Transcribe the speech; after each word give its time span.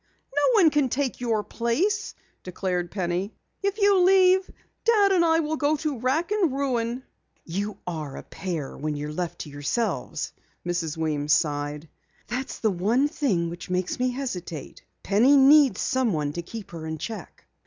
"No 0.35 0.41
one 0.59 0.71
can 0.71 0.89
take 0.89 1.19
your 1.21 1.43
place," 1.43 2.15
declared 2.41 2.89
Penny. 2.89 3.35
"If 3.61 3.77
you 3.77 3.99
leave, 4.01 4.49
Dad 4.83 5.11
and 5.11 5.23
I 5.23 5.41
will 5.41 5.57
go 5.57 5.75
to 5.77 5.99
wrack 5.99 6.31
and 6.31 6.51
ruin." 6.51 7.03
"You 7.45 7.77
are 7.85 8.17
a 8.17 8.23
pair 8.23 8.75
when 8.75 8.95
you're 8.95 9.13
left 9.13 9.41
to 9.41 9.51
yourselves," 9.51 10.33
Mrs. 10.65 10.97
Weems 10.97 11.33
sighed. 11.33 11.87
"That's 12.25 12.57
the 12.57 12.71
one 12.71 13.09
thing 13.09 13.51
which 13.51 13.69
makes 13.69 13.99
me 13.99 14.09
hesitate. 14.09 14.83
Penny 15.03 15.37
needs 15.37 15.81
someone 15.81 16.33
to 16.33 16.41
keep 16.41 16.71
her 16.71 16.87
in 16.87 16.97
check." 16.97 17.45